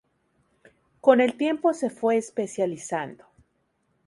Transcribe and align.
Con 0.99 1.21
el 1.21 1.37
tiempo 1.37 1.75
se 1.75 1.91
fue 1.91 2.17
especializando. 2.17 3.23